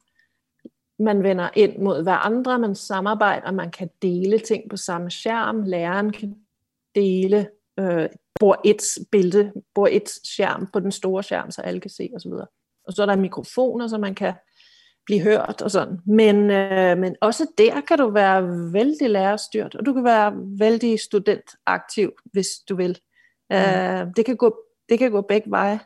Man 0.98 1.22
vender 1.22 1.48
ind 1.54 1.78
mod 1.78 2.02
hverandre, 2.02 2.58
man 2.58 2.74
samarbejder, 2.74 3.50
man 3.50 3.70
kan 3.70 3.90
dele 4.02 4.38
ting 4.38 4.70
på 4.70 4.76
samme 4.76 5.10
skærm. 5.10 5.62
Læreren 5.62 6.12
kan 6.12 6.36
dele 6.94 7.48
øh, 7.78 8.08
bor 8.40 8.60
et 8.64 8.82
billede, 9.12 9.52
bor 9.74 9.88
et 9.90 10.08
skærm 10.24 10.68
på 10.72 10.80
den 10.80 10.92
store 10.92 11.22
skærm, 11.22 11.50
så 11.50 11.60
alle 11.62 11.80
kan 11.80 11.90
se 11.90 12.10
osv. 12.16 12.32
Og 12.86 12.92
så 12.92 13.02
er 13.02 13.06
der 13.06 13.16
mikrofoner, 13.16 13.88
så 13.88 13.98
man 13.98 14.14
kan 14.14 14.34
blive 15.06 15.20
hørt 15.20 15.62
og 15.62 15.70
sådan. 15.70 15.98
Men, 16.06 16.50
øh, 16.50 16.98
men 16.98 17.16
også 17.20 17.46
der 17.58 17.80
kan 17.80 17.98
du 17.98 18.10
være 18.10 18.72
vældig 18.72 19.10
lærerstyrt, 19.10 19.74
og 19.74 19.86
du 19.86 19.92
kan 19.92 20.04
være 20.04 20.32
vældig 20.58 21.00
studentaktiv, 21.00 22.12
hvis 22.32 22.48
du 22.68 22.76
vil. 22.76 22.98
Mm. 23.50 23.56
Øh, 23.56 24.06
det, 24.16 24.26
kan 24.26 24.36
gå, 24.36 24.56
det 24.88 24.98
kan 24.98 25.10
gå 25.10 25.20
begge 25.20 25.50
veje. 25.50 25.80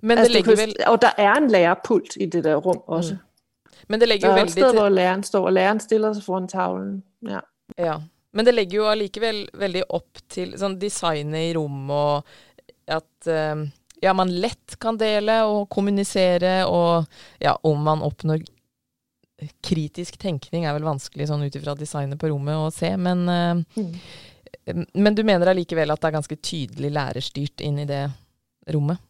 Men 0.00 0.18
altså, 0.18 0.24
det 0.24 0.34
ligger 0.34 0.56
kan, 0.56 0.66
vel... 0.66 0.76
Og 0.86 1.02
der 1.02 1.10
er 1.18 1.34
en 1.34 1.50
lærerpult 1.50 2.16
i 2.20 2.26
det 2.26 2.44
der 2.44 2.56
rum 2.56 2.82
også. 2.86 3.14
Mm. 3.14 3.20
Men 3.88 4.00
det 4.00 4.08
ligger 4.08 4.28
jo 4.28 4.34
veldig... 4.34 4.56
Der 4.56 4.62
er 4.62 4.66
et 4.66 4.70
sted, 4.70 4.80
hvor 4.80 4.88
læreren 4.88 5.22
står, 5.22 5.46
og 5.46 5.52
læreren 5.52 5.80
stiller 5.80 6.12
sig 6.12 6.22
foran 6.22 6.48
tavlen. 6.48 7.04
Ja. 7.28 7.38
ja. 7.78 7.94
Men 8.36 8.44
det 8.44 8.52
legger 8.52 8.82
jo 8.82 8.90
allikevel 8.90 9.46
veldig 9.56 9.86
opp 9.96 10.20
til 10.32 10.52
sånn 10.60 10.76
designet 10.80 11.48
i 11.48 11.54
rom 11.56 11.88
og 11.94 12.36
at 12.92 13.30
uh, 13.32 13.62
ja, 14.04 14.12
man 14.14 14.30
lett 14.30 14.76
kan 14.82 14.98
dele 15.00 15.40
og 15.48 15.70
kommunisere, 15.72 16.58
og 16.68 17.06
ja, 17.42 17.56
om 17.66 17.80
man 17.86 18.04
oppnår 18.04 18.44
kritisk 19.64 20.16
tenkning 20.20 20.64
er 20.64 20.76
vel 20.76 20.86
vanskelig 20.86 21.28
sånn 21.28 21.44
ut 21.44 21.56
ifra 21.58 21.74
designet 21.76 22.20
på 22.20 22.30
rommet 22.30 22.60
å 22.60 22.70
se, 22.72 22.92
men, 23.00 23.24
uh, 23.28 23.80
mm. 23.80 24.84
men 24.94 25.16
du 25.16 25.24
mener 25.26 25.52
allikevel 25.52 25.92
at 25.92 26.02
det 26.02 26.10
er 26.10 26.18
ganske 26.18 26.38
tydelig 26.40 26.92
lærerstyrt 26.92 27.64
inn 27.64 27.82
i 27.84 27.88
det 27.88 28.04
rommet? 28.72 29.00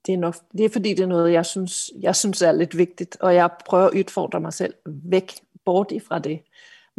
Det 0.00 0.14
er, 0.16 0.20
nok, 0.22 0.36
det 0.56 0.64
er 0.64 0.72
fordi 0.72 0.94
det 0.96 1.04
er 1.04 1.08
noe 1.10 1.28
jeg 1.28 1.44
syns, 1.44 1.78
jeg 2.00 2.16
syns 2.16 2.40
er 2.42 2.56
litt 2.56 2.72
viktig, 2.76 3.10
og 3.20 3.34
jeg 3.36 3.64
prøver 3.68 3.92
å 3.92 4.00
utfordre 4.00 4.40
meg 4.40 4.56
selv 4.56 4.94
vekk, 5.12 5.34
bort 5.68 5.92
ifra 5.92 6.16
det. 6.24 6.38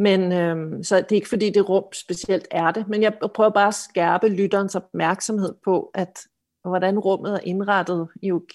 Men 0.02 0.32
øhm, 0.32 0.82
så 0.82 0.96
det 0.96 1.12
er 1.12 1.16
ikke 1.16 1.28
fordi 1.28 1.50
det 1.50 1.68
rum 1.68 1.84
specielt 1.92 2.48
er 2.50 2.70
det, 2.70 2.88
men 2.88 3.02
jeg 3.02 3.18
prøver 3.34 3.50
bare 3.50 3.68
at 3.68 3.74
skærpe 3.74 4.28
lytterens 4.28 4.74
opmærksomhed 4.74 5.54
på, 5.64 5.90
at 5.94 6.18
hvordan 6.64 6.98
rummet 6.98 7.32
er 7.32 7.38
indrettet, 7.38 8.08
jo 8.22 8.46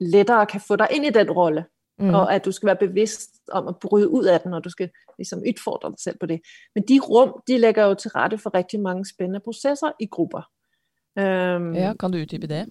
lettere 0.00 0.46
kan 0.46 0.60
få 0.60 0.76
dig 0.76 0.88
ind 0.90 1.04
i 1.04 1.10
den 1.10 1.30
rolle, 1.30 1.64
mm. 1.98 2.14
og 2.14 2.34
at 2.34 2.44
du 2.44 2.52
skal 2.52 2.66
være 2.66 2.76
bevidst 2.76 3.30
om 3.52 3.68
at 3.68 3.78
bryde 3.78 4.08
ud 4.08 4.24
af 4.24 4.40
den, 4.40 4.54
og 4.54 4.64
du 4.64 4.70
skal 4.70 4.90
ligesom 5.18 5.38
udfordre 5.38 5.90
dig 5.90 5.98
selv 5.98 6.18
på 6.18 6.26
det. 6.26 6.40
Men 6.74 6.84
de 6.88 6.98
rum, 6.98 7.42
de 7.48 7.58
lægger 7.58 7.84
jo 7.84 7.94
til 7.94 8.10
rette 8.10 8.38
for 8.38 8.54
rigtig 8.54 8.80
mange 8.80 9.06
spændende 9.06 9.40
processer 9.40 9.90
i 10.00 10.06
grupper. 10.06 10.42
Øhm, 11.18 11.74
ja, 11.74 11.92
kan 12.00 12.12
du 12.12 12.18
uddybe 12.18 12.46
det? 12.46 12.68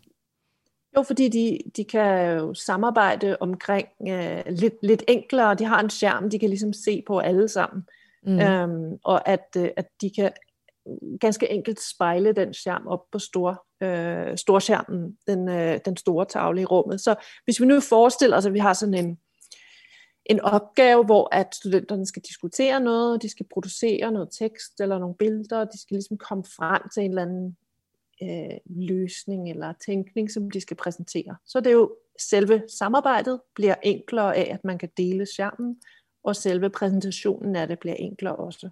Jo, 0.97 1.01
fordi 1.01 1.29
de, 1.29 1.59
de 1.77 1.83
kan 1.83 2.37
jo 2.37 2.53
samarbejde 2.53 3.37
omkring 3.39 3.87
øh, 4.07 4.43
lidt, 4.49 4.73
lidt 4.83 5.03
enklere. 5.07 5.55
De 5.55 5.65
har 5.65 5.79
en 5.79 5.89
skærm, 5.89 6.29
de 6.29 6.39
kan 6.39 6.49
ligesom 6.49 6.73
se 6.73 7.03
på 7.07 7.19
alle 7.19 7.47
sammen. 7.47 7.83
Mm. 8.23 8.39
Øhm, 8.39 8.97
og 9.03 9.27
at, 9.27 9.45
øh, 9.57 9.69
at 9.77 9.87
de 10.01 10.11
kan 10.15 10.31
ganske 11.21 11.49
enkelt 11.51 11.79
spejle 11.81 12.33
den 12.33 12.53
skærm 12.53 12.87
op 12.87 13.01
på 13.11 13.19
stor, 13.19 13.65
øh, 13.83 14.37
storskærmen, 14.37 15.17
den, 15.27 15.49
øh, 15.49 15.79
den 15.85 15.97
store 15.97 16.25
tavle 16.25 16.61
i 16.61 16.65
rummet. 16.65 17.01
Så 17.01 17.15
hvis 17.43 17.61
vi 17.61 17.65
nu 17.65 17.79
forestiller 17.79 18.37
os, 18.37 18.45
at 18.45 18.53
vi 18.53 18.59
har 18.59 18.73
sådan 18.73 18.93
en, 18.93 19.17
en 20.25 20.39
opgave, 20.39 21.05
hvor 21.05 21.35
at 21.35 21.55
studenterne 21.55 22.05
skal 22.05 22.21
diskutere 22.21 22.79
noget, 22.79 23.21
de 23.21 23.29
skal 23.29 23.45
producere 23.53 24.11
noget 24.11 24.29
tekst 24.39 24.81
eller 24.81 24.99
nogle 24.99 25.15
billeder, 25.15 25.65
de 25.65 25.81
skal 25.81 25.95
ligesom 25.95 26.17
komme 26.17 26.43
frem 26.43 26.81
til 26.93 27.03
en 27.03 27.09
eller 27.09 27.21
anden 27.21 27.57
øh, 28.23 28.57
løsning 28.65 29.49
eller 29.49 29.73
tænkning, 29.85 30.31
som 30.31 30.51
de 30.51 30.61
skal 30.61 30.77
præsentere. 30.77 31.35
Så 31.45 31.59
det 31.59 31.67
er 31.67 31.73
jo 31.73 31.95
selve 32.19 32.63
samarbejdet 32.77 33.41
bliver 33.55 33.75
enklere 33.83 34.35
af, 34.35 34.53
at 34.53 34.63
man 34.63 34.77
kan 34.77 34.89
dele 34.97 35.25
skærmen, 35.25 35.81
og 36.23 36.35
selve 36.35 36.69
præsentationen 36.69 37.55
af 37.55 37.67
det 37.67 37.79
bliver 37.79 37.95
enklere 37.95 38.35
også. 38.35 38.69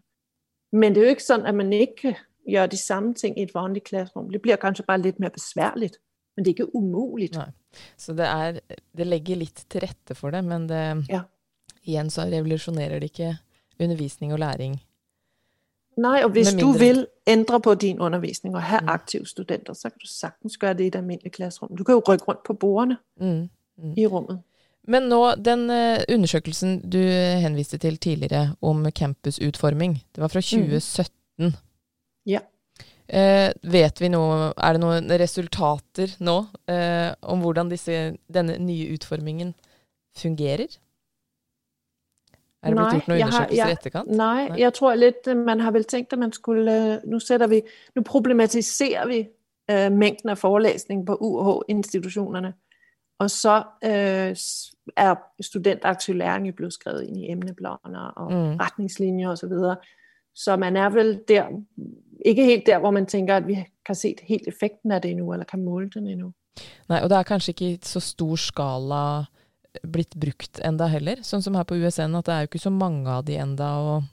Men 0.71 0.95
det 0.95 1.01
er 1.01 1.05
jo 1.05 1.09
ikke 1.09 1.23
sådan, 1.23 1.45
at 1.45 1.55
man 1.55 1.73
ikke 1.73 1.95
kan 2.01 2.15
gøre 2.51 2.67
de 2.67 2.77
samme 2.77 3.13
ting 3.13 3.39
i 3.39 3.43
et 3.43 3.55
vanligt 3.55 3.85
klasserum. 3.85 4.29
Det 4.29 4.41
bliver 4.41 4.55
kanskje 4.55 4.85
bare 4.85 5.01
lidt 5.01 5.19
mere 5.19 5.29
besværligt, 5.29 5.97
men 6.35 6.45
det 6.45 6.51
er 6.51 6.53
ikke 6.53 6.75
umuligt. 6.75 7.35
Nej. 7.35 7.49
Så 7.97 8.13
det, 8.13 8.25
er, 8.25 8.59
det 8.97 9.07
legger 9.07 9.35
lidt 9.35 9.65
til 9.69 9.81
rette 9.81 10.15
for 10.15 10.31
det, 10.31 10.43
men 10.43 10.69
det, 10.69 11.09
ja. 11.09 11.21
igen 11.83 12.09
så 12.09 12.21
revolutionerer 12.21 12.99
det 12.99 13.03
ikke 13.03 13.37
undervisning 13.79 14.33
og 14.33 14.39
læring. 14.39 14.81
Nej, 15.97 16.21
og 16.23 16.29
hvis 16.29 16.53
du 16.53 16.71
vil 16.71 17.07
ændre 17.27 17.61
på 17.61 17.73
din 17.73 17.99
undervisning 17.99 18.55
og 18.55 18.61
have 18.61 18.81
mm. 18.81 18.89
aktive 18.89 19.25
studenter, 19.25 19.73
så 19.73 19.89
kan 19.89 19.99
du 20.01 20.07
sagtens 20.07 20.57
gøre 20.57 20.73
det 20.73 20.83
i 20.83 20.87
et 20.87 20.95
almindeligt 20.95 21.35
klasserum. 21.35 21.77
Du 21.77 21.83
kan 21.83 21.93
jo 21.93 22.01
rykke 22.07 22.25
rundt 22.25 22.43
på 22.43 22.53
bordene 22.53 22.97
mm. 23.17 23.49
Mm. 23.77 23.93
i 23.97 24.07
rummet. 24.07 24.41
Men 24.87 25.07
nå, 25.09 25.21
den 25.41 25.67
uh, 25.71 26.01
undersøkelsen 26.13 26.79
du 26.85 26.99
henviste 27.41 27.79
til 27.81 27.97
tidligere 27.97 28.55
om 28.61 28.85
campusutforming, 28.91 29.97
det 30.15 30.21
var 30.21 30.33
fra 30.33 30.41
2017. 30.41 31.09
Mm. 31.39 31.55
Ja. 32.29 32.43
Uh, 33.05 33.51
vet 33.71 34.01
vi 34.01 34.09
noe, 34.09 34.53
Er 34.57 34.77
det 34.77 34.81
noen 34.81 35.11
resultater 35.21 36.15
nå 36.19 36.39
uh, 36.45 37.11
om 37.21 37.43
hvordan 37.45 37.69
disse, 37.69 38.15
denne 38.33 38.57
nye 38.61 38.93
utformingen 38.95 39.53
fungerer? 40.17 40.69
Er 42.65 42.73
det 42.73 42.77
blitt 42.79 42.95
gjort 42.95 43.09
noen 43.09 43.21
undersøkelser 43.21 43.69
i 43.69 43.73
etterkant? 43.75 44.09
Nej, 44.09 44.47
nej, 44.49 44.59
jeg 44.59 44.73
tror 44.73 44.95
lidt, 44.95 45.27
man 45.37 45.59
har 45.59 45.71
vel 45.71 45.83
tænkt, 45.83 46.13
at 46.13 46.19
man 46.19 46.31
skulle, 46.33 47.01
nu 47.05 47.19
sætter 47.19 47.47
vi, 47.47 47.61
nu 47.95 48.01
problematiserer 48.01 49.07
vi 49.07 49.19
øh, 49.71 49.91
mængden 49.91 50.29
af 50.29 50.37
forelæsning 50.37 51.05
på 51.05 51.17
UH-institutionerne, 51.21 52.53
og 53.19 53.29
så 53.31 53.63
øh, 53.83 54.35
er 54.97 55.15
studentaktiv 55.41 56.15
læring 56.15 56.47
jo 56.47 56.53
blevet 56.53 56.73
skrevet 56.73 57.03
ind 57.03 57.17
i 57.17 57.31
emneplaner 57.31 58.13
og 58.15 58.31
mm. 58.31 58.55
retningslinjer 58.55 59.29
osv., 59.29 59.49
så, 59.49 59.75
så 60.35 60.57
man 60.57 60.77
er 60.77 60.89
vel 60.89 61.21
der, 61.27 61.45
ikke 62.25 62.45
helt 62.45 62.65
der, 62.65 62.79
hvor 62.79 62.91
man 62.91 63.05
tænker, 63.05 63.37
at 63.37 63.47
vi 63.47 63.65
kan 63.85 63.95
se 63.95 64.15
helt 64.23 64.47
effekten 64.47 64.91
af 64.91 65.01
det 65.01 65.11
endnu, 65.11 65.33
eller 65.33 65.45
kan 65.45 65.63
måle 65.63 65.89
den 65.89 66.07
endnu. 66.07 66.33
Nej, 66.89 66.99
og 67.03 67.09
det 67.09 67.17
er 67.17 67.23
kanskje 67.23 67.51
ikke 67.51 67.79
så 67.87 67.99
stor 67.99 68.35
skala 68.35 69.25
blitt 69.91 70.15
brukt 70.15 70.59
enda 70.63 70.87
heller, 70.87 71.19
sånn 71.23 71.41
som 71.43 71.55
her 71.55 71.65
på 71.67 71.75
USN, 71.75 72.15
at 72.15 72.27
det 72.27 72.33
er 72.33 72.43
jo 72.43 72.49
ikke 72.51 72.63
så 72.63 72.71
mange 72.71 73.09
av 73.11 73.25
de 73.27 73.35
enda. 73.35 73.71
Og 73.79 74.03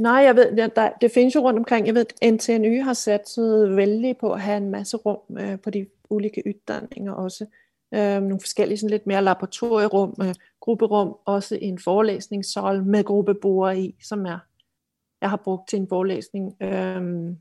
Nej, 0.00 0.22
jeg 0.24 0.36
ved, 0.36 0.68
der, 0.76 0.92
det 1.00 1.12
findes 1.12 1.34
jo 1.34 1.40
rundt 1.40 1.58
omkring. 1.58 1.86
Jeg 1.86 1.94
ved, 1.94 2.06
at 2.06 2.32
NTNU 2.32 2.84
har 2.84 2.94
satset 2.94 3.76
vældig 3.76 4.16
på 4.16 4.32
at 4.32 4.40
have 4.40 4.56
en 4.56 4.70
masse 4.70 4.96
rum 4.96 5.36
øh, 5.36 5.58
på 5.58 5.70
de 5.70 5.86
ulike 6.10 6.42
uddannelser 6.46 7.12
også. 7.12 7.46
Øh, 7.94 8.22
nogle 8.22 8.40
forskellige 8.40 8.78
sådan 8.78 8.90
lidt 8.90 9.06
mere 9.06 9.22
laboratorierum, 9.22 10.14
øh, 10.22 10.34
grupperum, 10.60 11.16
også 11.24 11.58
en 11.60 11.78
forelæsningssal 11.78 12.84
med 12.84 13.04
gruppeboere 13.04 13.80
i, 13.80 13.96
som 14.02 14.26
er, 14.26 14.38
jeg 15.20 15.30
har 15.30 15.36
brugt 15.36 15.68
til 15.68 15.78
en 15.78 15.88
forelæsning. 15.88 16.56
Øh, 16.62 17.34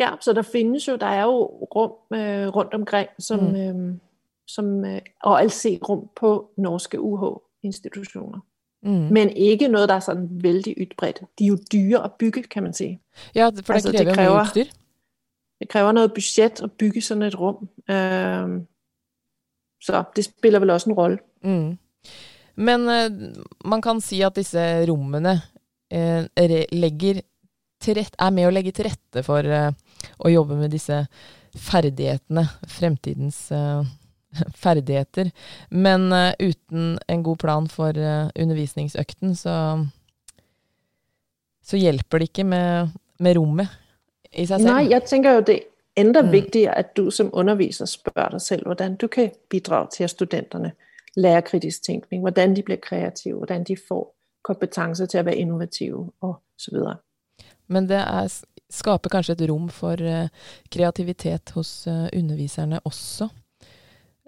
ja, 0.00 0.10
så 0.20 0.32
der 0.32 0.42
findes 0.42 0.88
jo, 0.88 0.96
der 0.96 1.06
er 1.06 1.24
jo 1.24 1.44
rum 1.46 1.92
øh, 2.18 2.48
rundt 2.48 2.74
omkring, 2.74 3.08
som, 3.18 3.40
mm. 3.40 3.56
øh, 3.56 3.94
som, 4.46 4.84
øh, 4.84 5.00
og 5.22 5.40
rum 5.88 6.08
på 6.16 6.50
norske 6.56 7.00
UH-institutioner. 7.00 8.40
Mm. 8.82 8.90
Men 8.92 9.30
ikke 9.30 9.68
noget, 9.68 9.88
der 9.88 9.94
er 9.94 10.00
sådan 10.00 10.28
vældig 10.30 10.74
ytbredt. 10.78 11.20
De 11.38 11.44
er 11.44 11.48
jo 11.48 11.58
dyre 11.72 12.04
at 12.04 12.12
bygge, 12.12 12.42
kan 12.42 12.62
man 12.62 12.72
sige. 12.72 13.00
Ja, 13.34 13.50
for 13.64 13.72
altså, 13.72 13.92
det 13.92 13.98
kræver, 13.98 14.08
det 14.08 14.16
kræver 14.16 14.42
udstyr. 14.42 14.64
Det 15.58 15.68
kræver 15.68 15.92
noget 15.92 16.14
budget 16.14 16.62
at 16.62 16.72
bygge 16.72 17.00
sådan 17.00 17.22
et 17.22 17.40
rum. 17.40 17.68
Øh, 17.90 18.62
så 19.82 20.04
det 20.16 20.24
spiller 20.26 20.62
vel 20.62 20.74
også 20.74 20.90
en 20.90 20.96
rolle. 20.96 21.18
Mm. 21.44 21.76
Men 22.56 22.88
uh, 22.88 23.12
man 23.68 23.82
kan 23.84 24.00
si 24.00 24.22
at 24.24 24.36
disse 24.38 24.62
rommene 24.88 25.36
uh, 25.36 26.22
legger 26.72 27.22
til 27.82 27.98
rett, 27.98 28.16
er 28.16 28.32
med 28.32 28.48
å 28.48 28.54
legge 28.54 28.72
til 28.74 28.88
rette 28.88 29.22
for 29.26 29.44
uh, 29.44 29.68
å 30.24 30.32
jobbe 30.32 30.56
med 30.58 30.72
disse 30.72 31.04
ferdighetene, 31.56 32.44
fremtidens 32.68 33.46
ferdigheter. 34.64 35.30
Men 35.72 36.10
uten 36.36 36.98
en 37.08 37.22
god 37.24 37.38
plan 37.40 37.68
for 37.72 37.96
undervisningsøkten, 37.96 39.32
så, 39.40 39.54
så 41.64 41.80
hjelper 41.80 42.20
det 42.20 42.28
ikke 42.28 42.44
med, 42.44 42.92
med 43.24 43.38
rommet 43.38 43.72
i 44.36 44.44
seg 44.44 44.60
selv. 44.60 44.68
Nei, 44.68 44.90
jeg 44.92 45.08
tenker 45.08 45.38
jo 45.38 45.46
det 45.48 45.56
endda 45.96 46.22
mm. 46.22 46.32
vigtigere, 46.32 46.78
at 46.78 46.96
du 46.96 47.10
som 47.10 47.30
underviser 47.32 47.84
spørger 47.84 48.28
dig 48.28 48.40
selv, 48.40 48.64
hvordan 48.64 48.96
du 48.96 49.06
kan 49.06 49.30
bidrage 49.50 49.88
til, 49.92 50.04
at 50.04 50.10
studenterne 50.10 50.72
lærer 51.16 51.40
kritisk 51.40 51.82
tænkning, 51.82 52.22
hvordan 52.22 52.56
de 52.56 52.62
bliver 52.62 52.78
kreative, 52.82 53.36
hvordan 53.36 53.64
de 53.64 53.76
får 53.88 54.16
kompetencer 54.44 55.06
til 55.06 55.18
at 55.18 55.24
være 55.24 55.36
innovative 55.36 56.12
og 56.20 56.34
så 56.58 56.70
videre. 56.70 56.96
Men 57.68 57.88
det 57.88 57.96
er, 57.96 58.42
skaber 58.70 59.08
kanskje 59.08 59.34
et 59.34 59.50
rum 59.50 59.68
for 59.68 59.92
uh, 59.92 60.28
kreativitet 60.72 61.50
hos 61.54 61.86
uh, 61.86 61.92
underviserne 61.92 62.80
også? 62.80 63.28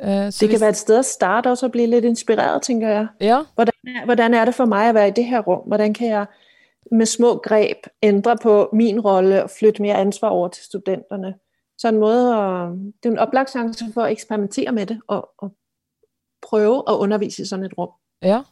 Uh, 0.02 0.08
det 0.08 0.38
kan 0.40 0.48
hvis... 0.48 0.60
være 0.60 0.70
et 0.70 0.76
sted 0.76 0.98
at 0.98 1.04
starte 1.04 1.48
også 1.48 1.66
og 1.66 1.72
blive 1.72 1.86
lidt 1.86 2.04
inspireret, 2.04 2.62
tænker 2.62 2.88
jeg. 2.88 3.06
Ja. 3.20 3.42
Hvordan, 3.54 3.72
hvordan 4.04 4.34
er 4.34 4.44
det 4.44 4.54
for 4.54 4.64
mig 4.64 4.88
at 4.88 4.94
være 4.94 5.08
i 5.08 5.10
det 5.10 5.24
her 5.24 5.40
rum? 5.40 5.62
Hvordan 5.66 5.94
kan 5.94 6.08
jeg 6.08 6.26
med 6.92 7.06
små 7.06 7.36
greb 7.36 7.76
ændre 8.02 8.36
på 8.42 8.70
min 8.72 9.00
rolle 9.00 9.44
og 9.44 9.50
flytte 9.50 9.82
mere 9.82 9.94
ansvar 9.94 10.28
over 10.28 10.48
til 10.48 10.64
studenterne? 10.64 11.34
Så 11.78 11.88
en 11.88 12.00
måde 12.02 12.34
at, 12.34 12.76
det 12.98 13.08
er 13.08 13.12
en 13.14 13.22
oplagt 13.22 13.50
chance 13.50 13.86
for 13.94 14.02
at 14.02 14.12
eksperimentere 14.12 14.72
med 14.72 14.86
det 14.86 15.00
og, 15.06 15.28
og 15.38 15.52
prøve 16.42 16.82
at 16.88 16.94
undervise 16.94 17.42
i 17.42 17.46
sådan 17.46 17.64
et 17.64 17.78
rum. 17.78 17.92
Ja, 18.22 18.42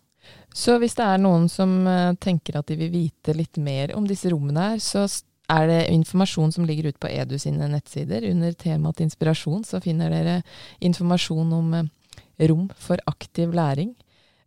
så 0.55 0.79
hvis 0.81 0.95
det 0.97 1.05
er 1.05 1.21
noen 1.21 1.49
som 1.53 1.73
uh, 1.87 2.15
tenker 2.23 2.59
at 2.59 2.69
de 2.71 2.79
vil 2.81 2.93
vite 2.95 3.35
litt 3.37 3.59
mer 3.61 3.93
om 3.97 4.07
disse 4.09 4.31
rommene 4.33 4.71
her, 4.71 4.79
så 4.83 5.05
er 5.53 5.67
det 5.71 5.81
informasjon 5.95 6.55
som 6.55 6.67
ligger 6.67 6.91
ute 6.91 7.03
på 7.03 7.11
Edu 7.11 7.37
sine 7.39 7.69
nettsider. 7.71 8.25
Under 8.31 8.55
temaet 8.59 9.03
inspirasjon 9.05 9.67
så 9.67 9.83
finner 9.85 10.11
dere 10.15 10.41
informasjon 10.81 11.53
om 11.59 11.75
uh, 11.83 11.91
rom 12.47 12.71
for 12.79 13.03
aktiv 13.11 13.53
læring. 13.55 13.93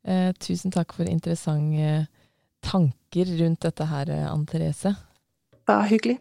Uh, 0.07 0.31
tusen 0.39 0.71
takk 0.71 0.95
for 0.95 1.07
interessante 1.07 2.07
tanker 2.63 3.29
rundt 3.43 3.63
dette 3.63 3.85
her, 3.91 4.15
Ann 4.31 4.47
Therese. 4.47 4.95
Bare 5.67 5.87
hyggelig. 5.91 6.17